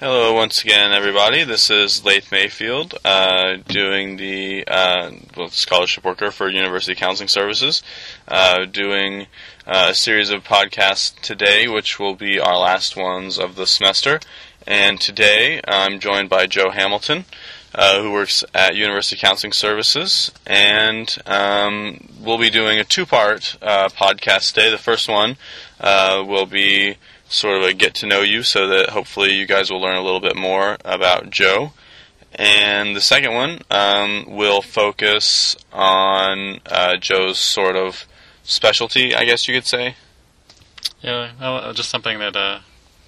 Hello, 0.00 0.32
once 0.32 0.64
again, 0.64 0.94
everybody. 0.94 1.44
This 1.44 1.68
is 1.68 2.06
Laith 2.06 2.32
Mayfield, 2.32 2.94
uh, 3.04 3.56
doing 3.68 4.16
the 4.16 4.66
uh, 4.66 5.10
well, 5.36 5.50
scholarship 5.50 6.04
worker 6.04 6.30
for 6.30 6.48
University 6.48 6.94
Counseling 6.94 7.28
Services, 7.28 7.82
uh, 8.26 8.64
doing 8.64 9.26
uh, 9.66 9.88
a 9.90 9.94
series 9.94 10.30
of 10.30 10.42
podcasts 10.42 11.14
today, 11.20 11.68
which 11.68 11.98
will 11.98 12.14
be 12.14 12.40
our 12.40 12.56
last 12.56 12.96
ones 12.96 13.38
of 13.38 13.56
the 13.56 13.66
semester. 13.66 14.20
And 14.66 14.98
today, 14.98 15.60
I'm 15.68 16.00
joined 16.00 16.30
by 16.30 16.46
Joe 16.46 16.70
Hamilton, 16.70 17.26
uh, 17.74 18.00
who 18.00 18.10
works 18.10 18.42
at 18.54 18.74
University 18.74 19.20
Counseling 19.20 19.52
Services, 19.52 20.32
and 20.46 21.14
um, 21.26 22.08
we'll 22.18 22.38
be 22.38 22.48
doing 22.48 22.80
a 22.80 22.84
two-part 22.84 23.58
uh, 23.60 23.90
podcast 23.90 24.54
today. 24.54 24.70
The 24.70 24.78
first 24.78 25.10
one 25.10 25.36
will 25.78 26.46
be 26.46 26.96
sort 27.30 27.56
of 27.56 27.62
a 27.62 27.72
get 27.72 27.94
to 27.94 28.06
know 28.06 28.20
you 28.20 28.42
so 28.42 28.66
that 28.66 28.90
hopefully 28.90 29.32
you 29.32 29.46
guys 29.46 29.70
will 29.70 29.80
learn 29.80 29.96
a 29.96 30.02
little 30.02 30.20
bit 30.20 30.36
more 30.36 30.76
about 30.84 31.30
Joe. 31.30 31.72
And 32.34 32.94
the 32.94 33.00
second 33.00 33.32
one 33.32 33.60
um, 33.70 34.24
will 34.28 34.62
focus 34.62 35.56
on 35.72 36.60
uh, 36.66 36.96
Joe's 36.96 37.38
sort 37.38 37.76
of 37.76 38.06
specialty, 38.42 39.14
I 39.14 39.24
guess 39.24 39.48
you 39.48 39.54
could 39.54 39.66
say. 39.66 39.94
Yeah, 41.00 41.30
well, 41.40 41.56
uh, 41.56 41.72
just 41.72 41.88
something 41.88 42.18
that 42.18 42.36
uh, 42.36 42.60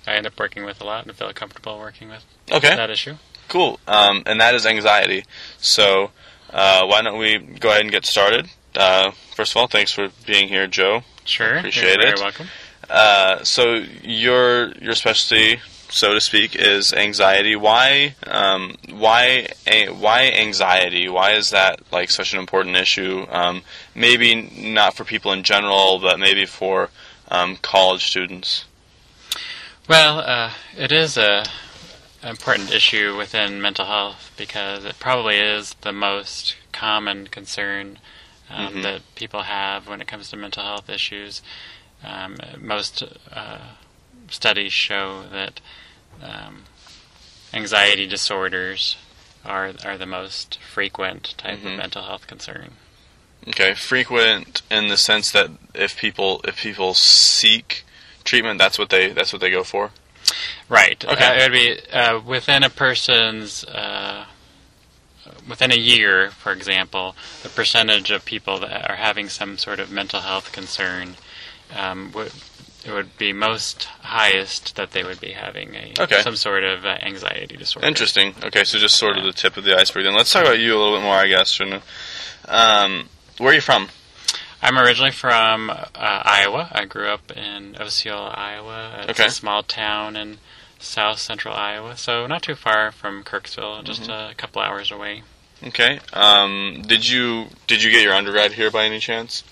I 0.07 0.15
end 0.15 0.27
up 0.27 0.39
working 0.39 0.65
with 0.65 0.81
a 0.81 0.85
lot 0.85 1.05
and 1.07 1.15
feel 1.15 1.33
comfortable 1.33 1.79
working 1.79 2.09
with. 2.09 2.25
Okay. 2.51 2.75
That 2.75 2.91
issue. 2.91 3.17
Cool. 3.49 3.79
Um, 3.87 4.23
and 4.27 4.41
that 4.41 4.55
is 4.55 4.67
anxiety. 4.67 5.25
So 5.59 6.11
uh, 6.51 6.87
why 6.87 7.03
don't 7.03 7.19
we 7.19 7.39
go 7.39 7.71
ahead 7.71 7.83
and 7.83 7.91
get 7.91 8.07
started? 8.07 8.49
Uh, 8.75 9.11
first 9.35 9.53
of 9.53 9.59
all, 9.59 9.67
thanks 9.67 9.93
for 9.93 10.09
being 10.27 10.49
here, 10.49 10.67
Joe. 10.67 11.03
Sure. 11.25 11.59
Appreciate 11.59 11.97
You're 11.97 12.09
it. 12.09 12.19
Very 12.19 12.21
welcome. 12.21 12.47
Uh, 12.89 13.43
so 13.45 13.85
your 14.03 14.73
your 14.73 14.95
specialty, 14.95 15.61
so 15.89 16.15
to 16.15 16.21
speak, 16.21 16.55
is 16.57 16.93
anxiety. 16.93 17.57
Why 17.57 18.15
um, 18.27 18.77
why 18.91 19.49
a, 19.67 19.89
why 19.89 20.31
anxiety? 20.31 21.09
Why 21.09 21.33
is 21.33 21.51
that 21.51 21.81
like 21.93 22.11
such 22.11 22.33
an 22.33 22.39
important 22.39 22.77
issue? 22.77 23.27
Um, 23.31 23.63
maybe 23.95 24.35
not 24.35 24.95
for 24.95 25.05
people 25.05 25.33
in 25.33 25.43
general, 25.43 25.99
but 25.99 26.19
maybe 26.19 26.47
for 26.47 26.91
um, 27.29 27.57
college 27.57 28.05
students. 28.05 28.65
Well, 29.89 30.21
uh, 30.21 30.53
it 30.77 30.93
is 30.93 31.17
a 31.17 31.45
an 32.23 32.29
important 32.29 32.73
issue 32.73 33.17
within 33.17 33.61
mental 33.61 33.87
health 33.87 34.31
because 34.37 34.85
it 34.85 34.99
probably 35.01 35.39
is 35.39 35.75
the 35.81 35.93
most 35.93 36.55
common 36.71 37.27
concern 37.27 37.99
um, 38.49 38.75
Mhm. 38.75 38.83
that 38.83 39.15
people 39.17 39.43
have 39.43 39.89
when 39.89 40.01
it 40.01 40.07
comes 40.07 40.31
to 40.31 40.37
mental 40.37 40.63
health 40.63 40.89
issues. 40.89 41.43
Um, 42.05 42.37
most 42.61 43.05
uh, 43.33 43.59
studies 44.29 44.73
show 44.73 45.25
that 45.31 45.61
um, 46.23 46.65
anxiety 47.53 48.07
disorders 48.07 48.97
are 49.45 49.73
are 49.85 49.99
the 49.99 50.07
most 50.07 50.59
frequent 50.61 51.35
type 51.37 51.61
Mhm. 51.61 51.73
of 51.73 51.79
mental 51.79 52.03
health 52.03 52.27
concern. 52.27 52.73
Okay, 53.49 53.75
frequent 53.75 54.63
in 54.71 54.89
the 54.89 54.97
sense 54.97 55.31
that 55.33 55.51
if 55.75 55.97
people 55.97 56.41
if 56.45 56.63
people 56.63 56.95
seek 56.95 57.85
treatment, 58.25 58.59
that's 58.59 58.79
what 58.79 58.91
they 58.91 59.09
that's 59.09 59.33
what 59.33 59.41
they 59.41 59.51
go 59.51 59.65
for. 59.65 59.91
Right. 60.69 61.05
Okay. 61.05 61.25
Uh, 61.25 61.35
it 61.35 61.43
would 61.43 61.53
be 61.53 61.91
uh, 61.93 62.21
within 62.21 62.63
a 62.63 62.71
person's 62.71 63.65
uh, 63.65 64.27
within 65.49 65.73
a 65.73 65.77
year, 65.77 66.31
for 66.31 66.53
example, 66.53 67.17
the 67.43 67.49
percentage 67.49 68.11
of 68.11 68.25
people 68.25 68.59
that 68.61 68.89
are 68.91 68.97
having 68.97 69.29
some 69.29 69.59
sort 69.59 69.81
of 69.81 69.91
mental 69.91 70.21
health 70.21 70.53
concern 70.53 71.17
um, 71.77 72.13
would 72.13 72.33
it 72.85 72.91
would 72.91 73.17
be 73.17 73.33
most 73.33 73.85
highest 73.85 74.75
that 74.75 74.91
they 74.91 75.05
would 75.05 75.21
be 75.21 75.31
having 75.31 75.75
a 75.77 75.95
Okay. 76.01 76.21
some 76.23 76.35
sort 76.35 76.65
of 76.65 76.85
uh, 76.85 76.99
anxiety 77.03 77.57
disorder. 77.57 77.87
Interesting. 77.87 78.35
Okay, 78.43 78.65
so 78.65 78.77
just 78.79 78.97
sort 78.97 79.17
of 79.17 79.23
the 79.23 79.33
tip 79.33 79.57
of 79.57 79.63
the 79.63 79.77
iceberg. 79.77 80.03
Then 80.05 80.15
let's 80.17 80.33
talk 80.33 80.43
about 80.45 80.59
you 80.59 80.75
a 80.77 80.79
little 80.79 80.97
bit 80.99 81.05
more, 81.05 81.15
I 81.15 81.29
guess. 81.29 81.61
Um, 82.49 83.09
where 83.39 83.51
are 83.53 83.55
you 83.55 83.61
from? 83.61 83.89
I'm 84.61 84.79
originally 84.79 85.13
from 85.13 85.71
uh, 85.71 85.87
Iowa. 85.95 86.69
I 86.73 86.85
grew 86.85 87.07
up 87.09 87.31
in 87.37 87.77
Osceola, 87.81 88.31
Iowa. 88.31 89.05
It's 89.09 89.11
Okay. 89.21 89.27
a 89.29 89.31
small 89.31 89.63
town 89.63 90.17
in 90.17 90.39
south 90.81 91.21
central 91.21 91.55
Iowa, 91.55 91.97
so 91.97 92.27
not 92.27 92.43
too 92.43 92.57
far 92.57 92.91
from 92.91 93.23
Kirksville, 93.23 93.85
just 93.85 94.03
Mm-hmm. 94.03 94.33
a 94.33 94.35
couple 94.35 94.61
hours 94.61 94.91
away. 94.91 95.23
Okay. 95.65 96.01
Um, 96.13 96.83
did 96.87 97.09
you 97.09 97.47
did 97.69 97.83
you 97.85 97.93
get 97.93 98.03
your 98.03 98.15
undergrad 98.15 98.53
here 98.55 98.71
by 98.73 98.85
any 98.87 98.99
chance? 98.99 99.45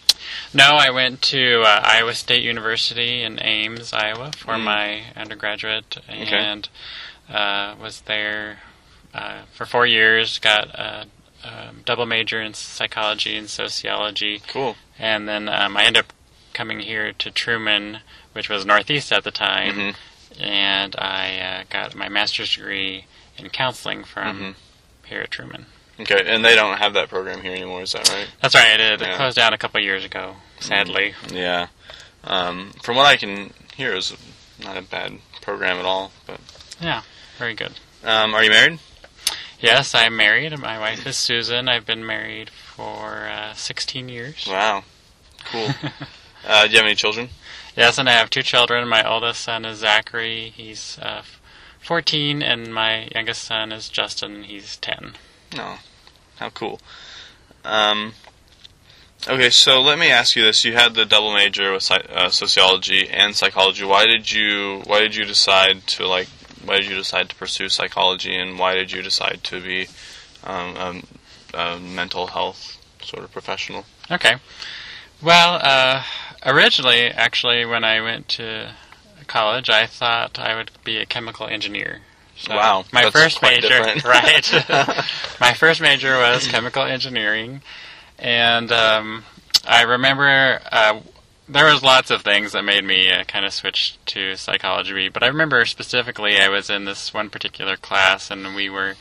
No, 0.52 0.76
I 0.76 0.90
went 0.90 1.22
to 1.22 1.62
uh, 1.62 1.80
Iowa 1.84 2.14
State 2.14 2.42
University 2.42 3.22
in 3.22 3.40
Ames, 3.42 3.92
Iowa, 3.92 4.32
for 4.36 4.54
Mm. 4.54 4.62
my 4.64 5.02
undergraduate, 5.16 5.96
and 6.08 6.68
uh, 7.28 7.74
was 7.80 8.02
there 8.02 8.60
uh, 9.14 9.42
for 9.52 9.66
four 9.66 9.86
years. 9.86 10.38
Got 10.38 10.68
a, 10.70 11.06
a 11.44 11.70
double 11.84 12.06
major 12.06 12.40
in 12.40 12.54
psychology 12.54 13.36
and 13.36 13.48
sociology, 13.48 14.40
Cool. 14.48 14.76
and 14.98 15.28
then 15.28 15.48
um, 15.48 15.76
I 15.76 15.84
ended 15.84 16.04
up 16.04 16.12
coming 16.52 16.80
here 16.80 17.12
to 17.12 17.30
Truman, 17.30 18.00
which 18.32 18.48
was 18.48 18.66
Northeast 18.66 19.12
at 19.12 19.24
the 19.24 19.30
time, 19.30 19.74
Mhm. 19.74 19.94
and 20.40 20.96
I 20.96 21.38
uh, 21.38 21.64
got 21.70 21.94
my 21.94 22.08
master's 22.08 22.54
degree 22.54 23.06
in 23.38 23.48
counseling 23.50 24.04
from 24.04 24.40
Mhm. 24.40 24.54
here 25.08 25.20
at 25.22 25.30
Truman. 25.30 25.66
Okay, 26.00 26.22
and 26.26 26.44
they 26.44 26.54
don't 26.54 26.78
have 26.78 26.94
that 26.94 27.08
program 27.08 27.40
here 27.40 27.52
anymore. 27.52 27.82
Is 27.82 27.92
that 27.92 28.08
right? 28.08 28.28
That's 28.40 28.54
right. 28.54 28.72
I 28.72 28.76
did. 28.76 29.00
Yeah. 29.00 29.12
It 29.12 29.16
closed 29.16 29.36
down 29.36 29.52
a 29.52 29.58
couple 29.58 29.80
years 29.80 30.04
ago, 30.04 30.36
sadly. 30.58 31.14
Yeah. 31.32 31.68
Um, 32.24 32.72
from 32.82 32.96
what 32.96 33.06
I 33.06 33.16
can 33.16 33.52
hear, 33.74 33.94
is 33.94 34.16
not 34.62 34.76
a 34.76 34.82
bad 34.82 35.18
program 35.42 35.78
at 35.78 35.84
all. 35.84 36.12
But 36.26 36.40
Yeah, 36.80 37.02
very 37.38 37.54
good. 37.54 37.72
um, 38.04 38.34
are 38.34 38.42
you 38.44 38.50
married? 38.50 38.78
Yes, 39.58 39.94
I'm 39.94 40.16
married. 40.16 40.58
My 40.58 40.78
wife 40.78 41.06
is 41.06 41.18
Susan. 41.18 41.68
I've 41.68 41.84
been 41.84 42.06
married 42.06 42.48
for 42.48 43.28
uh, 43.30 43.52
16 43.52 44.08
years. 44.08 44.46
Wow. 44.48 44.84
Cool. 45.44 45.68
uh, 46.48 46.64
do 46.66 46.70
you 46.70 46.76
have 46.78 46.86
any 46.86 46.94
children? 46.94 47.28
Yes, 47.76 47.98
and 47.98 48.08
I 48.08 48.12
have 48.12 48.30
two 48.30 48.42
children. 48.42 48.88
My 48.88 49.06
oldest 49.06 49.42
son 49.42 49.66
is 49.66 49.78
Zachary. 49.80 50.52
He's 50.56 50.98
uh, 51.02 51.22
14, 51.82 52.42
and 52.42 52.72
my 52.72 53.08
youngest 53.14 53.44
son 53.44 53.70
is 53.70 53.88
Justin. 53.90 54.44
He's 54.44 54.76
10. 54.78 55.12
No. 55.56 55.76
How 56.40 56.48
cool. 56.48 56.80
Um, 57.66 58.14
okay, 59.28 59.50
so 59.50 59.82
let 59.82 59.98
me 59.98 60.10
ask 60.10 60.34
you 60.34 60.42
this: 60.42 60.64
You 60.64 60.72
had 60.72 60.94
the 60.94 61.04
double 61.04 61.34
major 61.34 61.70
with 61.70 61.90
uh, 61.90 62.30
sociology 62.30 63.10
and 63.10 63.36
psychology. 63.36 63.84
Why 63.84 64.06
did 64.06 64.32
you 64.32 64.80
Why 64.86 65.00
did 65.00 65.14
you 65.14 65.26
decide 65.26 65.86
to 65.88 66.06
like? 66.06 66.28
Why 66.64 66.78
did 66.78 66.86
you 66.86 66.96
decide 66.96 67.28
to 67.28 67.34
pursue 67.36 67.68
psychology, 67.68 68.34
and 68.34 68.58
why 68.58 68.74
did 68.74 68.90
you 68.90 69.02
decide 69.02 69.40
to 69.44 69.60
be 69.60 69.88
um, 70.42 70.76
um, 70.78 71.06
a 71.52 71.78
mental 71.78 72.28
health 72.28 72.78
sort 73.02 73.22
of 73.22 73.30
professional? 73.32 73.84
Okay. 74.10 74.36
Well, 75.22 75.60
uh, 75.62 76.04
originally, 76.46 77.02
actually, 77.02 77.66
when 77.66 77.84
I 77.84 78.00
went 78.00 78.28
to 78.28 78.72
college, 79.26 79.68
I 79.68 79.84
thought 79.84 80.38
I 80.38 80.56
would 80.56 80.70
be 80.84 80.96
a 80.96 81.04
chemical 81.04 81.46
engineer. 81.46 82.00
So 82.40 82.56
Wow, 82.56 82.84
My 82.92 83.02
that's 83.02 83.12
first 83.12 83.42
major, 83.42 83.68
right? 84.04 84.64
my 85.40 85.52
first 85.52 85.80
major 85.80 86.16
was 86.16 86.46
chemical 86.46 86.82
engineering, 86.82 87.60
and 88.18 88.72
um, 88.72 89.24
I 89.66 89.82
remember 89.82 90.60
uh, 90.72 91.00
there 91.48 91.66
was 91.66 91.82
lots 91.82 92.10
of 92.10 92.22
things 92.22 92.52
that 92.52 92.62
made 92.62 92.84
me 92.84 93.10
uh, 93.10 93.24
kind 93.24 93.44
of 93.44 93.52
switch 93.52 93.98
to 94.06 94.36
psychology. 94.36 95.08
But 95.08 95.22
I 95.22 95.26
remember 95.26 95.64
specifically, 95.66 96.38
I 96.38 96.48
was 96.48 96.70
in 96.70 96.86
this 96.86 97.12
one 97.12 97.28
particular 97.28 97.76
class, 97.76 98.30
and 98.30 98.54
we 98.54 98.70
were 98.70 98.94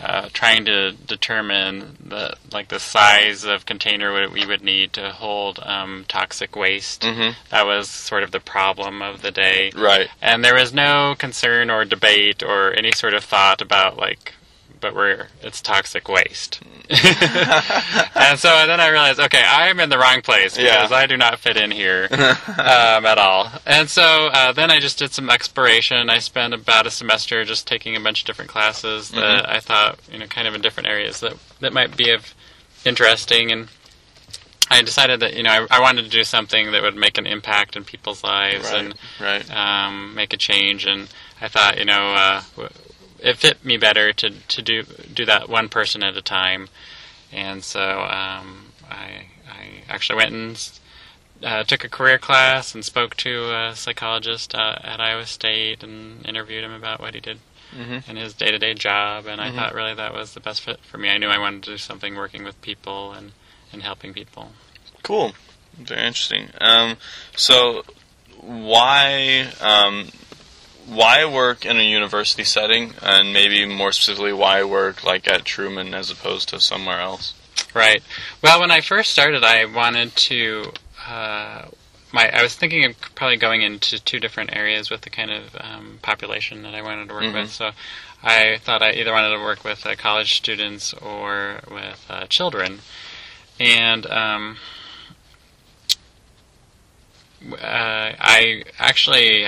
uh, 0.00 0.28
trying 0.32 0.64
to 0.66 0.92
determine 0.92 1.96
the 2.04 2.36
like 2.52 2.68
the 2.68 2.78
size 2.78 3.44
of 3.44 3.64
container 3.66 4.28
we 4.30 4.44
would 4.46 4.62
need 4.62 4.92
to 4.92 5.10
hold 5.10 5.58
um, 5.62 6.04
toxic 6.08 6.54
waste. 6.54 7.04
hmm 7.04 7.30
That 7.50 7.66
was 7.66 7.88
sort 7.88 8.22
of 8.22 8.30
the 8.30 8.40
problem 8.40 9.02
of 9.02 9.22
the 9.22 9.30
day, 9.30 9.72
Right. 9.74 10.08
and 10.20 10.44
there 10.44 10.54
was 10.54 10.72
no 10.74 11.14
concern 11.18 11.70
or 11.70 11.84
debate 11.84 12.42
or 12.42 12.72
any 12.74 12.92
sort 12.92 13.14
of 13.14 13.24
thought 13.24 13.60
about 13.62 13.96
like, 13.96 14.34
but 14.80 14.94
we're 14.94 15.28
it's 15.42 15.60
toxic 15.60 16.08
waste. 16.08 16.60
and 16.88 18.38
so 18.38 18.48
then 18.66 18.80
I 18.80 18.88
realized, 18.90 19.18
okay, 19.20 19.42
I'm 19.44 19.80
in 19.80 19.88
the 19.88 19.98
wrong 19.98 20.22
place 20.22 20.56
Yeah. 20.58 20.76
because 20.82 20.92
I 20.92 21.06
do 21.06 21.16
not 21.16 21.38
fit 21.38 21.56
in 21.56 21.70
here 21.70 22.08
um, 22.12 23.06
at 23.06 23.18
all. 23.18 23.50
And 23.66 23.88
so 23.88 24.28
uh, 24.32 24.52
then 24.52 24.70
I 24.70 24.78
just 24.80 24.98
did 24.98 25.12
some 25.12 25.30
exploration. 25.30 26.08
I 26.10 26.18
spent 26.20 26.54
about 26.54 26.86
a 26.86 26.90
semester 26.90 27.44
just 27.44 27.66
taking 27.66 27.96
a 27.96 28.00
bunch 28.00 28.20
of 28.22 28.26
different 28.26 28.50
classes 28.50 29.10
that 29.10 29.48
I 29.48 29.60
thought, 29.60 29.98
you 30.10 30.18
know, 30.18 30.26
kind 30.26 30.46
of 30.48 30.54
in 30.54 30.62
different 30.62 30.88
areas 30.88 31.20
that 31.20 31.34
that 31.60 31.72
might 31.72 31.96
be 31.96 32.10
of 32.10 32.34
interesting. 32.84 33.50
And 33.50 33.68
I 34.70 34.82
decided 34.82 35.20
that 35.20 35.34
you 35.34 35.42
know 35.42 35.50
I, 35.70 35.78
I 35.78 35.80
wanted 35.80 36.02
to 36.04 36.10
do 36.10 36.24
something 36.24 36.72
that 36.72 36.82
would 36.82 36.96
make 36.96 37.18
an 37.18 37.26
impact 37.26 37.76
in 37.76 37.84
people's 37.84 38.22
lives 38.24 38.70
Right. 38.70 38.84
and 38.84 38.94
Right. 39.20 39.50
um, 39.50 40.14
make 40.14 40.32
a 40.32 40.36
change. 40.36 40.86
And 40.86 41.08
I 41.40 41.48
thought, 41.48 41.78
you 41.78 41.84
know, 41.84 42.14
uh, 42.14 42.42
w- 42.56 42.70
it 43.26 43.36
fit 43.38 43.64
me 43.64 43.76
better 43.76 44.12
to 44.12 44.30
to 44.30 44.62
do 44.62 44.82
do 44.82 45.24
that 45.26 45.48
one 45.48 45.68
person 45.68 46.02
at 46.02 46.16
a 46.16 46.22
time. 46.22 46.68
And 47.32 47.62
so 47.64 48.02
um, 48.02 48.72
I 48.90 49.26
I 49.48 49.82
actually 49.88 50.16
went 50.16 50.32
and 50.32 50.70
uh, 51.42 51.64
took 51.64 51.84
a 51.84 51.88
career 51.88 52.18
class 52.18 52.74
and 52.74 52.84
spoke 52.84 53.14
to 53.16 53.52
a 53.54 53.76
psychologist 53.76 54.54
uh, 54.54 54.76
at 54.82 55.00
Iowa 55.00 55.26
State 55.26 55.82
and 55.82 56.26
interviewed 56.26 56.64
him 56.64 56.72
about 56.72 57.00
what 57.00 57.14
he 57.14 57.20
did 57.20 57.40
Mhm. 57.76 58.08
in 58.08 58.16
his 58.16 58.32
day 58.32 58.50
to 58.50 58.58
day 58.58 58.74
job. 58.74 59.26
And 59.26 59.40
I 59.40 59.50
Mhm. 59.50 59.54
thought 59.56 59.74
really 59.74 59.94
that 59.94 60.14
was 60.14 60.32
the 60.34 60.40
best 60.40 60.62
fit 60.62 60.80
for 60.84 60.98
me. 60.98 61.10
I 61.10 61.18
knew 61.18 61.28
I 61.28 61.38
wanted 61.38 61.64
to 61.64 61.70
do 61.72 61.78
something 61.78 62.14
working 62.14 62.44
with 62.44 62.60
people 62.62 63.12
and, 63.12 63.32
and 63.72 63.82
helping 63.82 64.14
people. 64.14 64.52
Cool. 65.02 65.34
Very 65.76 66.06
interesting. 66.06 66.50
Um, 66.60 66.96
so, 67.34 67.84
why 68.40 69.52
um, 69.60 70.10
why 70.86 71.24
work 71.24 71.66
in 71.66 71.78
a 71.78 71.82
university 71.82 72.44
setting, 72.44 72.94
and 73.02 73.32
maybe 73.32 73.66
more 73.66 73.92
specifically, 73.92 74.32
why 74.32 74.62
work 74.64 75.04
like 75.04 75.26
at 75.28 75.44
Truman 75.44 75.94
as 75.94 76.10
opposed 76.10 76.48
to 76.50 76.60
somewhere 76.60 77.00
else? 77.00 77.34
Right. 77.74 78.02
Well, 78.42 78.60
when 78.60 78.70
I 78.70 78.80
first 78.80 79.12
started, 79.12 79.44
I 79.44 79.64
wanted 79.66 80.14
to. 80.16 80.72
Uh, 81.06 81.66
my 82.12 82.30
I 82.32 82.42
was 82.42 82.54
thinking 82.54 82.84
of 82.84 83.00
probably 83.14 83.36
going 83.36 83.62
into 83.62 83.98
two 84.02 84.18
different 84.20 84.54
areas 84.54 84.90
with 84.90 85.02
the 85.02 85.10
kind 85.10 85.30
of 85.30 85.56
um, 85.60 85.98
population 86.02 86.62
that 86.62 86.74
I 86.74 86.82
wanted 86.82 87.08
to 87.08 87.14
work 87.14 87.24
Mhm. 87.24 87.34
with. 87.42 87.50
So 87.52 87.72
I 88.22 88.58
thought 88.58 88.82
I 88.82 88.92
either 88.92 89.12
wanted 89.12 89.36
to 89.36 89.42
work 89.42 89.64
with 89.64 89.84
uh, 89.86 89.94
college 89.96 90.36
students 90.36 90.94
or 90.94 91.60
with 91.70 92.06
uh, 92.08 92.26
children, 92.26 92.80
and 93.60 94.06
um, 94.06 94.56
uh, 97.52 97.56
I 97.60 98.64
actually. 98.78 99.44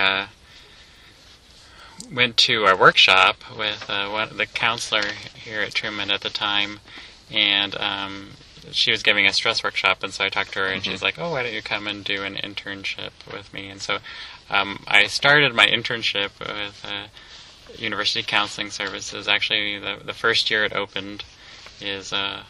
Went 2.12 2.36
to 2.38 2.64
a 2.66 2.76
workshop 2.76 3.36
with 3.56 3.88
uh, 3.88 4.08
one, 4.08 4.36
the 4.36 4.46
counselor 4.46 5.02
here 5.34 5.60
at 5.60 5.74
Truman 5.74 6.10
at 6.10 6.22
the 6.22 6.30
time, 6.30 6.80
and 7.30 7.76
um, 7.76 8.30
she 8.72 8.90
was 8.90 9.02
giving 9.02 9.26
a 9.26 9.32
stress 9.32 9.62
workshop, 9.62 10.02
and 10.02 10.12
so 10.12 10.24
I 10.24 10.28
talked 10.28 10.52
to 10.52 10.60
her, 10.60 10.66
and 10.66 10.84
she's 10.84 11.02
like, 11.02 11.18
"Oh, 11.18 11.30
why 11.32 11.42
don't 11.42 11.52
you 11.52 11.62
come 11.62 11.86
and 11.86 12.04
do 12.04 12.22
an 12.22 12.34
internship 12.36 13.10
with 13.30 13.52
me?" 13.52 13.68
And 13.68 13.80
so 13.80 13.98
um, 14.48 14.84
I 14.86 15.06
started 15.06 15.54
my 15.54 15.66
internship 15.66 16.38
with 16.38 16.84
uh, 16.84 17.08
University 17.76 18.22
Counseling 18.22 18.70
Services. 18.70 19.28
Actually, 19.28 19.78
the 19.78 19.98
the 20.04 20.14
first 20.14 20.50
year 20.50 20.64
it 20.64 20.72
opened 20.72 21.24
is 21.80 22.12
uh, 22.12 22.44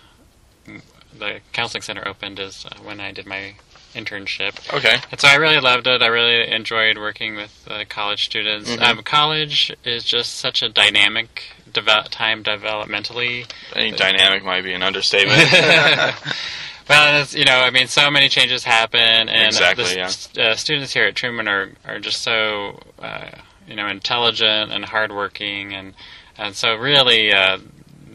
the 1.17 1.41
counseling 1.53 1.83
center 1.83 2.07
opened 2.07 2.39
is 2.39 2.67
uh, 2.67 2.77
when 2.83 3.01
I 3.01 3.13
did 3.13 3.27
my 3.27 3.55
internship. 3.95 4.73
Okay. 4.75 4.97
And 5.11 5.21
so 5.21 5.29
I 5.29 5.35
really 5.37 5.61
loved 5.61 5.87
it. 5.87 6.03
I 6.03 6.07
really 6.07 6.51
enjoyed 6.51 6.99
working 6.99 7.37
with 7.37 7.67
uh, 7.71 7.85
college 7.89 8.25
students. 8.27 8.71
Mhm. 8.71 8.83
Um, 8.83 9.03
college 9.03 9.75
is 9.85 10.05
just 10.05 10.35
such 10.37 10.63
a 10.63 10.69
dynamic 10.69 11.45
deve- 11.73 12.09
time 12.11 12.43
developmentally. 12.45 13.47
I 13.73 13.75
think 13.75 13.97
dynamic 13.97 14.45
might 14.45 14.63
be 14.63 14.73
an 14.75 14.83
understatement. 14.83 15.39
well, 16.89 17.23
it's, 17.23 17.35
you 17.35 17.45
know, 17.45 17.61
I 17.61 17.71
mean, 17.71 17.87
so 17.89 18.11
many 18.11 18.29
changes 18.29 18.65
happen, 18.65 19.01
and 19.29 19.47
Exactly, 19.47 19.85
the 19.85 20.31
yeah. 20.35 20.45
uh, 20.51 20.55
students 20.55 20.93
here 20.93 21.05
at 21.05 21.15
Truman 21.15 21.49
are 21.49 21.71
are 21.87 21.99
just 21.99 22.23
so 22.23 22.81
uh, 23.01 23.29
you 23.67 23.77
know 23.77 23.87
intelligent 23.89 24.73
and 24.73 24.85
hardworking, 24.85 25.75
and 25.75 25.95
and 26.37 26.55
so 26.55 26.75
really. 26.75 27.33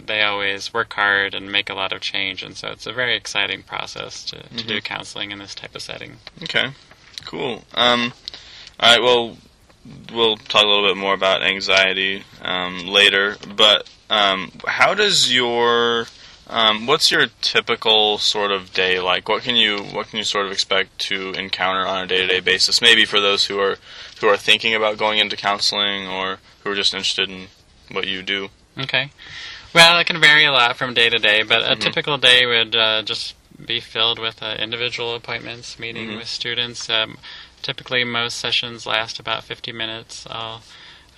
They 0.05 0.21
always 0.21 0.73
work 0.73 0.94
hard 0.94 1.33
and 1.33 1.51
make 1.51 1.69
a 1.69 1.73
lot 1.73 1.94
of 1.94 2.01
change, 2.01 2.44
and 2.44 2.55
so 2.55 2.69
it's 2.69 2.85
a 2.85 2.94
very 2.94 3.15
exciting 3.15 3.63
process 3.63 4.23
to, 4.25 4.41
to 4.41 4.67
do 4.67 4.81
counseling 4.81 5.31
in 5.31 5.39
this 5.39 5.55
type 5.55 5.75
of 5.75 5.81
setting. 5.81 6.17
Okay, 6.41 6.71
cool. 7.25 7.63
Um, 7.73 8.13
all 8.79 8.91
right, 8.91 9.01
well, 9.01 9.38
we'll 10.11 10.38
talk 10.38 10.63
a 10.63 10.67
little 10.67 10.88
bit 10.88 10.97
more 10.97 11.13
about 11.13 11.44
anxiety 11.44 12.23
um, 12.41 12.88
later, 12.88 13.38
but 13.55 13.89
um, 14.09 14.51
how 14.67 14.94
does 14.94 15.33
your 15.33 16.07
um, 16.47 16.85
what's 16.88 17.09
your 17.09 17.27
typical 17.41 18.17
sort 18.17 18.51
of 18.51 18.73
day 18.73 19.00
like? 19.00 19.29
What 19.29 19.44
can 19.44 19.55
you 19.55 19.77
what 19.77 20.09
can 20.09 20.17
you 20.17 20.23
sort 20.23 20.45
of 20.45 20.51
expect 20.51 21.00
to 21.00 21.31
encounter 21.31 21.85
on 21.85 22.03
a 22.03 22.07
day 22.07 22.17
to 22.17 22.27
day 22.27 22.39
basis? 22.41 22.81
Maybe 22.81 23.05
for 23.05 23.19
those 23.19 23.45
who 23.45 23.59
are 23.59 23.77
who 24.19 24.27
are 24.27 24.38
thinking 24.38 24.75
about 24.75 24.97
going 24.97 25.19
into 25.19 25.35
counseling 25.35 26.07
or 26.07 26.39
who 26.63 26.71
are 26.71 26.75
just 26.75 26.94
interested 26.94 27.29
in 27.29 27.47
what 27.91 28.07
you 28.07 28.21
do. 28.21 28.50
Okay. 28.77 29.11
Well, 29.73 29.97
it 29.99 30.05
can 30.05 30.19
vary 30.21 30.45
a 30.45 30.51
lot 30.51 30.77
from 30.77 30.93
day 30.93 31.09
to 31.09 31.17
day, 31.17 31.41
but 31.43 31.63
a 31.63 31.75
Mhm. 31.75 31.79
typical 31.81 32.17
day 32.17 32.45
would 32.45 32.75
uh, 32.75 33.01
just 33.01 33.35
be 33.65 33.79
filled 33.79 34.19
with 34.19 34.43
uh, 34.43 34.55
individual 34.59 35.15
appointments, 35.15 35.79
meeting 35.79 36.09
Mhm. 36.09 36.17
with 36.17 36.27
students. 36.27 36.89
Um, 36.89 37.17
typically, 37.61 38.03
most 38.03 38.37
sessions 38.37 38.85
last 38.85 39.19
about 39.19 39.43
50 39.43 39.71
minutes. 39.71 40.27
I'll 40.29 40.63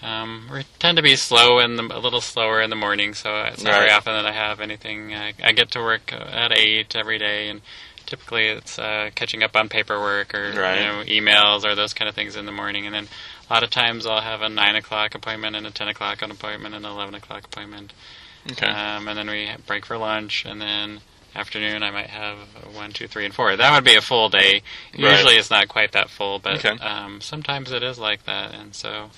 um, 0.02 0.50
we 0.52 0.64
tend 0.78 0.98
to 0.98 1.02
be 1.02 1.16
slow 1.16 1.58
and 1.60 1.80
a 1.80 1.98
little 1.98 2.22
slower 2.22 2.62
in 2.62 2.70
the 2.70 2.76
morning, 2.76 3.14
so 3.14 3.44
it's 3.46 3.64
not 3.64 3.74
very 3.74 3.90
often 3.90 4.14
that 4.14 4.26
I 4.26 4.34
have 4.34 4.60
anything. 4.60 5.16
I, 5.16 5.34
I 5.42 5.52
get 5.54 5.72
to 5.72 5.80
work 5.80 6.14
at 6.14 6.52
eight 6.52 6.96
every 6.96 7.18
day, 7.18 7.50
and 7.50 7.62
typically 8.06 8.46
it's 8.48 8.78
uh, 8.78 9.10
catching 9.16 9.42
up 9.42 9.56
on 9.56 9.68
paperwork 9.68 10.34
or 10.36 10.52
Right. 10.52 10.78
you 10.80 10.86
know 10.86 11.04
emails 11.06 11.64
or 11.66 11.74
those 11.76 11.94
kind 11.94 12.08
of 12.08 12.14
things 12.14 12.36
in 12.36 12.46
the 12.46 12.52
morning, 12.52 12.86
and 12.86 12.94
then 12.94 13.08
a 13.50 13.54
lot 13.54 13.64
of 13.64 13.70
times 13.72 14.06
I'll 14.06 14.22
have 14.22 14.42
a 14.42 14.50
nine 14.50 14.76
o'clock 14.76 15.16
appointment 15.16 15.56
and 15.56 15.66
a 15.66 15.72
ten 15.72 15.88
o'clock 15.88 16.22
appointment 16.22 16.76
and 16.76 16.86
an 16.86 16.92
eleven 16.92 17.16
o'clock 17.16 17.46
appointment. 17.46 17.92
Okay. 18.52 18.68
Um, 18.68 19.08
and 19.08 19.18
then 19.18 19.30
we 19.30 19.50
break 19.66 19.86
for 19.86 19.98
lunch, 19.98 20.46
and 20.46 20.62
then 20.62 21.02
afternoon 21.36 21.84
I 21.84 21.92
might 21.92 22.10
have 22.10 22.38
one, 22.74 22.92
two, 22.92 23.08
three, 23.08 23.26
and 23.26 23.34
four. 23.34 23.56
That 23.56 23.74
would 23.74 23.84
be 23.84 23.96
a 23.96 24.02
full 24.02 24.30
day. 24.30 24.62
Right. 24.98 25.12
Usually 25.12 25.36
it's 25.36 25.50
not 25.50 25.68
quite 25.68 25.92
that 25.94 26.10
full, 26.10 26.40
but 26.40 26.64
Okay. 26.64 26.78
um, 26.84 27.22
sometimes 27.22 27.72
it 27.72 27.84
is 27.84 27.98
like 28.00 28.26
that, 28.26 28.54
and 28.54 28.74
so 28.76 29.10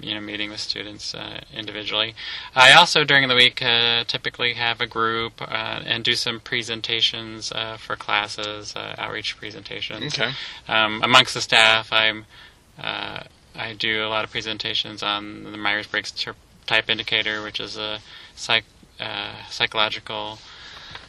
you 0.00 0.14
know, 0.14 0.20
meeting 0.20 0.50
with 0.50 0.60
students 0.60 1.14
uh, 1.14 1.40
individually. 1.52 2.14
I 2.54 2.72
also 2.72 3.04
during 3.04 3.28
the 3.28 3.34
week 3.34 3.60
uh, 3.62 4.04
typically 4.04 4.54
have 4.54 4.80
a 4.80 4.86
group 4.86 5.42
uh, 5.42 5.80
and 5.84 6.04
do 6.04 6.14
some 6.14 6.38
presentations 6.40 7.50
uh, 7.52 7.76
for 7.78 7.96
classes, 7.96 8.76
uh, 8.76 8.94
outreach 8.96 9.36
presentations. 9.36 10.14
Okay. 10.14 10.30
Um, 10.68 11.00
amongst 11.02 11.34
the 11.34 11.40
staff, 11.40 11.92
I'm 11.92 12.26
uh, 12.80 13.24
I 13.56 13.72
do 13.74 14.04
a 14.04 14.08
lot 14.08 14.24
of 14.24 14.30
presentations 14.30 15.02
on 15.02 15.42
the 15.50 15.58
Myers 15.58 15.88
Briggs 15.88 16.12
type 16.68 16.88
indicator, 16.88 17.42
which 17.42 17.58
is 17.58 17.76
a 17.76 17.98
psych, 18.36 18.64
uh, 19.00 19.32
psychological 19.50 20.38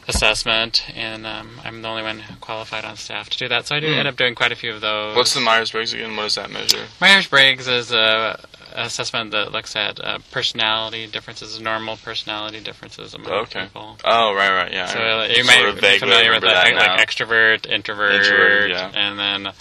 assessment, 0.08 0.84
and 0.96 1.28
um, 1.28 1.60
I'm 1.64 1.84
the 1.84 1.88
only 1.88 2.02
one 2.02 2.24
qualified 2.42 2.84
on 2.84 2.96
staff 2.98 3.30
to 3.30 3.38
do 3.38 3.48
that. 3.50 3.68
So 3.68 3.76
I 3.76 3.80
do 3.80 3.88
Hmm. 3.94 4.00
end 4.00 4.08
up 4.08 4.16
doing 4.16 4.34
quite 4.34 4.52
a 4.52 4.56
few 4.56 4.74
of 4.74 4.82
those. 4.82 5.16
What's 5.16 5.34
the 5.36 5.42
Myers 5.42 5.72
Briggs 5.72 5.94
again? 5.94 6.16
What 6.16 6.24
does 6.24 6.36
that 6.36 6.50
measure? 6.50 6.88
Myers 7.00 7.28
Briggs 7.28 7.68
is 7.68 7.92
a 7.92 8.40
an 8.76 8.86
assessment 8.86 9.32
that 9.32 9.52
looks 9.52 9.76
at 9.76 10.00
uh, 10.00 10.20
personality 10.32 11.08
differences, 11.08 11.60
normal 11.60 11.98
personality 11.98 12.60
differences 12.60 13.16
among 13.16 13.32
Okay. 13.32 13.64
people. 13.64 13.98
Oh, 14.06 14.34
right, 14.36 14.52
right, 14.52 14.72
yeah. 14.72 14.86
So 14.86 15.00
I 15.00 15.26
uh, 15.26 15.28
you 15.28 15.44
might 15.44 15.82
be 15.82 16.00
familiar 16.00 16.32
with 16.32 16.42
that, 16.42 16.66
that 16.66 16.76
like 16.76 17.08
extrovert, 17.08 17.66
introvert, 17.68 18.14
Introvert, 18.14 18.70
yeah. 18.70 18.92
and 18.94 19.18
then 19.18 19.54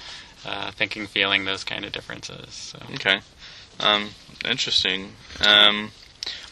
uh, 0.44 0.70
thinking, 0.72 1.06
feeling, 1.06 1.46
those 1.46 1.64
kind 1.64 1.86
of 1.86 1.92
differences. 1.92 2.52
So. 2.52 2.78
Okay. 2.94 3.20
Um, 3.80 4.10
interesting. 4.44 5.12
Um, 5.40 5.90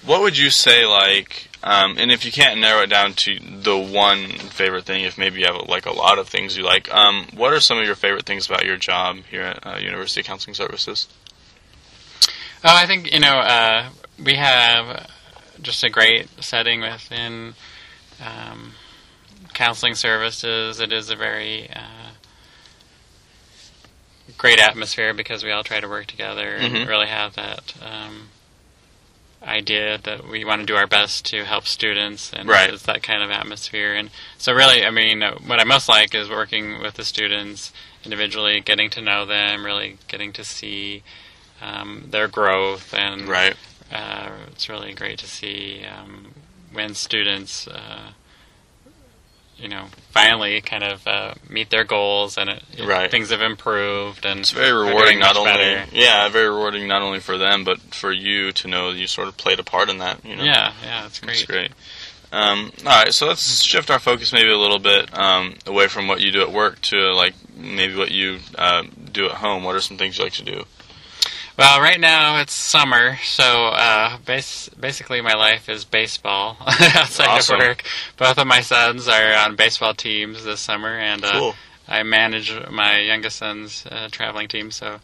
what 0.04 0.20
would 0.20 0.38
you 0.38 0.50
say, 0.50 0.86
like, 0.86 1.48
um, 1.62 1.96
and 1.98 2.12
if 2.12 2.24
you 2.24 2.30
can't 2.30 2.60
narrow 2.60 2.82
it 2.82 2.88
down 2.88 3.14
to 3.14 3.38
the 3.40 3.76
one 3.76 4.28
favorite 4.28 4.84
thing, 4.84 5.04
if 5.04 5.18
maybe 5.18 5.40
you 5.40 5.46
have 5.46 5.68
like 5.68 5.86
a 5.86 5.92
lot 5.92 6.18
of 6.18 6.28
things 6.28 6.56
you 6.56 6.62
like, 6.62 6.92
um, 6.94 7.26
what 7.34 7.52
are 7.52 7.60
some 7.60 7.78
of 7.78 7.84
your 7.84 7.96
favorite 7.96 8.24
things 8.24 8.46
about 8.46 8.64
your 8.64 8.76
job 8.76 9.18
here 9.30 9.42
at 9.42 9.66
uh, 9.66 9.76
University 9.78 10.22
Counseling 10.22 10.54
Services? 10.54 11.08
Oh, 12.64 12.74
I 12.74 12.86
think 12.86 13.12
you 13.12 13.20
know 13.20 13.38
uh, 13.38 13.90
we 14.24 14.34
have 14.34 15.10
just 15.60 15.82
a 15.84 15.90
great 15.90 16.28
setting 16.42 16.80
within 16.80 17.54
um, 18.24 18.72
counseling 19.52 19.94
services. 19.94 20.80
It 20.80 20.92
is 20.92 21.10
a 21.10 21.16
very 21.16 21.68
uh, 21.70 22.05
great 24.38 24.58
atmosphere 24.60 25.14
because 25.14 25.42
we 25.44 25.50
all 25.50 25.64
try 25.64 25.80
to 25.80 25.88
work 25.88 26.06
together 26.06 26.58
Mhm. 26.58 26.64
and 26.80 26.88
really 26.88 27.06
have 27.08 27.34
that 27.34 27.74
um, 27.82 28.28
idea 29.42 29.98
that 29.98 30.26
we 30.26 30.44
want 30.44 30.60
to 30.60 30.66
do 30.66 30.76
our 30.76 30.86
best 30.86 31.24
to 31.26 31.44
help 31.44 31.66
students, 31.66 32.32
and 32.32 32.48
Right. 32.48 32.70
it's 32.72 32.82
that 32.84 33.02
kind 33.02 33.22
of 33.22 33.30
atmosphere. 33.30 33.94
And 33.94 34.10
so, 34.38 34.52
really, 34.52 34.84
I 34.84 34.90
mean, 34.90 35.22
uh, 35.22 35.34
what 35.36 35.60
I 35.60 35.64
most 35.64 35.88
like 35.88 36.14
is 36.14 36.28
working 36.28 36.80
with 36.80 36.94
the 36.94 37.04
students 37.04 37.72
individually, 38.04 38.60
getting 38.60 38.90
to 38.90 39.00
know 39.00 39.24
them, 39.26 39.64
really 39.64 39.98
getting 40.08 40.32
to 40.34 40.44
see 40.44 41.02
um, 41.60 42.04
their 42.10 42.28
growth, 42.28 42.92
and 42.92 43.28
Right. 43.28 43.56
uh, 43.92 44.28
it's 44.48 44.68
really 44.68 44.92
great 44.92 45.18
to 45.20 45.26
see 45.26 45.84
um, 45.84 46.34
when 46.72 46.94
students, 46.94 47.66
uh, 47.68 48.12
you 49.58 49.68
know, 49.68 49.86
finally 50.10 50.60
kind 50.60 50.84
of 50.84 51.06
uh, 51.06 51.34
meet 51.48 51.70
their 51.70 51.84
goals 51.84 52.36
and 52.38 52.50
it, 52.50 52.62
it- 52.76 52.86
Right. 52.86 53.10
things 53.10 53.30
have 53.30 53.40
improved. 53.42 54.24
And 54.26 54.40
It's 54.40 54.50
very 54.50 54.72
rewarding, 54.72 55.18
not 55.18 55.36
only 55.36 55.50
better. 55.52 55.84
yeah, 55.92 56.28
very 56.28 56.48
rewarding 56.48 56.86
not 56.86 57.02
only 57.02 57.20
for 57.20 57.38
them, 57.38 57.64
but 57.64 57.80
for 57.94 58.12
you 58.12 58.52
to 58.52 58.68
know 58.68 58.90
you 58.90 59.06
sort 59.06 59.28
of 59.28 59.36
played 59.36 59.58
a 59.58 59.64
part 59.64 59.88
in 59.88 59.98
that. 59.98 60.24
You 60.24 60.36
know, 60.36 60.44
Yeah, 60.44 60.72
yeah, 60.84 61.06
it's 61.06 61.20
great. 61.20 61.34
That's 61.36 61.44
great. 61.46 61.70
Um, 62.32 62.72
all 62.80 62.86
right, 63.04 63.14
so 63.14 63.26
let's 63.28 63.62
shift 63.62 63.90
our 63.90 63.98
focus 64.00 64.32
maybe 64.32 64.50
a 64.50 64.58
little 64.58 64.80
bit 64.80 65.16
um, 65.16 65.54
away 65.64 65.86
from 65.86 66.08
what 66.08 66.20
you 66.20 66.32
do 66.32 66.42
at 66.42 66.50
work 66.52 66.80
to 66.82 67.12
like 67.14 67.34
maybe 67.56 67.94
what 67.96 68.10
you 68.10 68.40
uh, 68.58 68.82
do 69.12 69.26
at 69.26 69.32
home. 69.36 69.62
What 69.64 69.74
are 69.76 69.80
some 69.80 69.96
things 69.96 70.18
you 70.18 70.24
like 70.24 70.32
to 70.34 70.44
do? 70.44 70.64
Well, 71.58 71.80
right 71.80 71.98
now 71.98 72.38
it's 72.40 72.52
summer, 72.52 73.16
so 73.24 73.68
uh, 73.68 74.18
bas- 74.26 74.68
basically 74.78 75.22
my 75.22 75.32
life 75.34 75.70
is 75.70 75.86
baseball 75.86 76.58
outside 76.66 77.28
Awesome. 77.28 77.54
of 77.54 77.60
work. 77.66 77.84
Both 78.18 78.36
of 78.36 78.46
my 78.46 78.60
sons 78.60 79.08
are 79.08 79.32
on 79.34 79.56
baseball 79.56 79.94
teams 79.94 80.44
this 80.44 80.60
summer, 80.60 80.90
and 80.98 81.24
uh, 81.24 81.32
Cool. 81.32 81.54
I 81.88 82.02
manage 82.02 82.52
my 82.70 82.98
youngest 82.98 83.38
son's 83.38 83.86
uh, 83.90 84.08
traveling 84.10 84.48
team, 84.48 84.70
so 84.70 85.00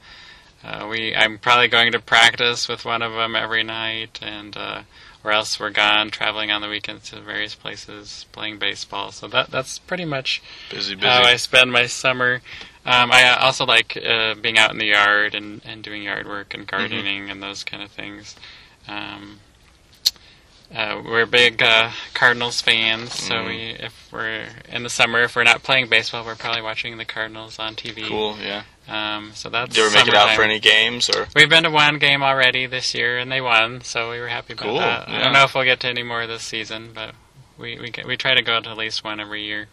uh, 0.62 0.86
we 0.90 1.14
I'm 1.16 1.38
probably 1.38 1.68
going 1.68 1.92
to 1.92 2.00
practice 2.00 2.68
with 2.68 2.84
one 2.84 3.00
of 3.00 3.12
them 3.12 3.34
every 3.34 3.62
night, 3.62 4.18
and 4.20 4.54
uh, 4.54 4.82
or 5.24 5.32
else 5.32 5.58
we're 5.60 5.70
gone 5.70 6.10
traveling 6.10 6.50
on 6.50 6.60
the 6.62 6.68
weekends 6.68 7.10
to 7.10 7.20
various 7.20 7.54
places 7.54 8.26
playing 8.32 8.58
baseball. 8.58 9.12
So 9.12 9.28
that 9.28 9.50
that's 9.50 9.78
pretty 9.78 10.04
much 10.04 10.42
Busy, 10.70 10.94
busy. 10.94 11.06
how 11.06 11.22
I 11.22 11.36
spend 11.36 11.72
my 11.72 11.86
summer. 11.86 12.40
Um, 12.84 13.12
I 13.12 13.36
also 13.38 13.64
like 13.64 13.96
uh, 13.96 14.34
being 14.34 14.58
out 14.58 14.72
in 14.72 14.78
the 14.78 14.86
yard 14.86 15.34
and, 15.36 15.60
and 15.64 15.84
doing 15.84 16.02
yard 16.02 16.26
work 16.26 16.52
and 16.54 16.66
gardening 16.66 17.30
and 17.30 17.40
those 17.42 17.62
kind 17.62 17.80
of 17.82 17.90
things. 17.92 18.34
Um, 18.88 19.38
uh, 20.74 21.00
we're 21.04 21.26
big 21.26 21.62
uh, 21.62 21.90
Cardinals 22.14 22.60
fans, 22.62 23.12
so 23.12 23.34
Mm. 23.34 23.46
we 23.46 23.56
if 23.84 24.08
we're 24.10 24.46
in 24.70 24.82
the 24.82 24.90
summer, 24.90 25.20
if 25.22 25.36
we're 25.36 25.44
not 25.44 25.62
playing 25.62 25.88
baseball, 25.88 26.24
we're 26.24 26.34
probably 26.34 26.62
watching 26.62 26.96
the 26.96 27.04
Cardinals 27.04 27.58
on 27.58 27.74
TV. 27.76 28.08
cool. 28.08 28.36
Yeah. 28.40 28.62
Um, 28.88 29.30
so 29.34 29.48
that's. 29.48 29.70
Did 29.74 29.78
you 29.78 29.86
ever 29.86 29.94
make 29.94 30.08
it 30.08 30.14
out 30.14 30.34
for 30.34 30.42
any 30.42 30.58
games 30.58 31.08
or? 31.08 31.28
We've 31.36 31.48
been 31.48 31.62
to 31.62 31.70
one 31.70 31.98
game 31.98 32.22
already 32.22 32.66
this 32.66 32.94
year, 32.94 33.18
and 33.18 33.30
they 33.30 33.40
won, 33.40 33.82
so 33.82 34.10
we 34.10 34.18
were 34.18 34.28
happy 34.28 34.54
about 34.54 34.64
Cool, 34.64 34.78
that. 34.78 35.08
I 35.08 35.22
don't 35.22 35.32
know 35.32 35.44
if 35.44 35.54
we'll 35.54 35.64
get 35.64 35.80
to 35.80 35.88
any 35.88 36.02
more 36.02 36.26
this 36.26 36.42
season, 36.42 36.90
but 36.94 37.14
we 37.56 37.78
we, 37.78 37.90
get, 37.90 38.06
we 38.06 38.16
try 38.16 38.34
to 38.34 38.42
go 38.42 38.60
to 38.60 38.68
at 38.68 38.76
least 38.76 39.04
one 39.04 39.20
every 39.20 39.44
year. 39.44 39.68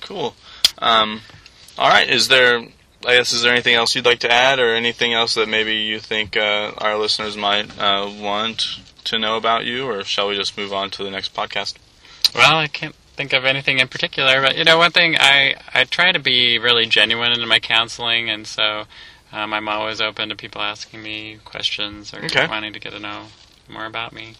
Cool. 0.00 0.34
Um, 0.78 1.20
all 1.78 1.88
right. 1.90 2.08
Is 2.08 2.28
there? 2.28 2.66
I 3.04 3.16
guess 3.16 3.32
is 3.32 3.42
there 3.42 3.52
anything 3.52 3.74
else 3.74 3.94
you'd 3.94 4.04
like 4.06 4.20
to 4.20 4.30
add, 4.30 4.58
or 4.58 4.74
anything 4.74 5.12
else 5.12 5.34
that 5.34 5.48
maybe 5.48 5.74
you 5.74 5.98
think 5.98 6.36
uh, 6.36 6.72
our 6.78 6.96
listeners 6.96 7.36
might 7.36 7.76
uh, 7.78 8.08
want 8.08 8.78
to 9.04 9.18
know 9.18 9.36
about 9.36 9.64
you, 9.64 9.86
or 9.86 10.04
shall 10.04 10.28
we 10.28 10.36
just 10.36 10.56
move 10.56 10.72
on 10.72 10.90
to 10.90 11.04
the 11.04 11.10
next 11.10 11.34
podcast? 11.34 11.74
Well, 12.34 12.56
I 12.56 12.68
can't 12.68 12.94
think 13.22 13.32
of 13.32 13.44
anything 13.44 13.78
in 13.78 13.86
particular, 13.86 14.40
but 14.42 14.56
you 14.56 14.64
know, 14.64 14.78
one 14.78 14.90
thing 14.90 15.16
I 15.16 15.54
I 15.72 15.84
try 15.84 16.10
to 16.10 16.18
be 16.18 16.58
really 16.58 16.86
genuine 16.86 17.32
in 17.32 17.48
my 17.48 17.60
counseling, 17.60 18.28
and 18.28 18.46
so 18.46 18.84
um, 19.30 19.52
I'm 19.54 19.68
always 19.68 20.00
open 20.00 20.28
to 20.30 20.34
people 20.36 20.60
asking 20.60 21.02
me 21.02 21.38
questions 21.44 22.12
or 22.12 22.24
Okay. 22.24 22.46
wanting 22.48 22.72
to 22.72 22.80
get 22.80 22.90
to 22.90 22.98
know 22.98 23.26
more 23.68 23.86
about 23.86 24.12
me. 24.12 24.34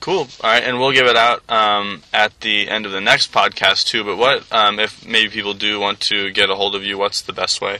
Cool. 0.00 0.28
All 0.42 0.50
right, 0.50 0.62
and 0.62 0.78
we'll 0.78 0.92
give 0.92 1.06
it 1.06 1.16
out 1.16 1.48
um, 1.50 2.02
at 2.12 2.38
the 2.40 2.68
end 2.68 2.84
of 2.86 2.92
the 2.92 3.00
next 3.00 3.32
podcast 3.32 3.86
too. 3.86 4.04
But 4.04 4.16
what 4.18 4.50
um, 4.52 4.78
if 4.78 5.06
maybe 5.06 5.30
people 5.30 5.54
do 5.54 5.80
want 5.80 6.00
to 6.00 6.30
get 6.30 6.50
a 6.50 6.54
hold 6.56 6.74
of 6.74 6.84
you? 6.84 6.98
What's 6.98 7.22
the 7.22 7.32
best 7.32 7.60
way? 7.62 7.78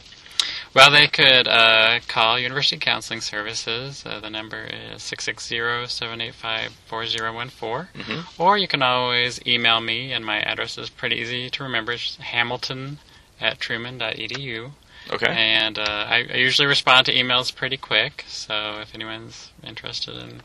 Well, 0.73 0.91
they 0.93 1.09
could 1.09 1.49
uh, 1.49 1.99
call 2.07 2.39
University 2.39 2.77
Counseling 2.77 3.21
Services. 3.21 4.05
Uh, 4.07 4.21
the 4.21 4.31
number 4.31 4.63
is 4.65 5.03
660-785-4014. 5.03 7.89
Mhm. 7.93 8.25
Or 8.39 8.57
you 8.57 8.69
can 8.69 8.81
always 8.83 9.41
email 9.47 9.81
me, 9.81 10.13
and 10.13 10.25
my 10.25 10.41
address 10.43 10.79
is 10.79 10.89
pretty 10.89 11.17
easy 11.17 11.51
to 11.51 11.63
remember. 11.65 11.93
It's 11.93 12.17
hamilton 12.17 12.99
at 13.41 13.59
truman.edu. 13.59 14.71
Okay. 15.11 15.27
And 15.27 15.79
uh, 15.79 16.07
I, 16.09 16.27
I 16.33 16.37
usually 16.37 16.69
respond 16.69 17.07
to 17.07 17.15
emails 17.15 17.53
pretty 17.55 17.77
quick, 17.77 18.25
so 18.29 18.79
if 18.81 18.95
anyone's 18.95 19.51
interested 19.65 20.15
in 20.15 20.43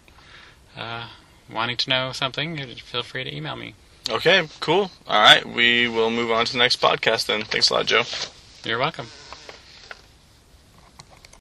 uh, 0.76 1.08
wanting 1.52 1.78
to 1.78 1.90
know 1.90 2.12
something, 2.14 2.58
feel 2.78 3.04
free 3.04 3.24
to 3.26 3.36
email 3.36 3.56
me. 3.56 3.76
Okay. 4.10 4.48
Cool. 4.60 4.90
All 5.08 5.22
right. 5.22 5.46
We 5.46 5.88
will 5.88 6.10
move 6.10 6.32
on 6.32 6.46
to 6.46 6.54
the 6.54 6.58
next 6.60 6.82
podcast 6.82 7.28
then. 7.28 7.44
Thanks 7.44 7.70
a 7.70 7.76
lot, 7.76 7.86
Joe. 7.86 8.04
You're 8.64 8.80
welcome. 8.80 9.08